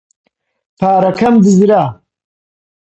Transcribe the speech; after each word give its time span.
پارەکە 0.79 1.27
دزرا. 1.43 1.83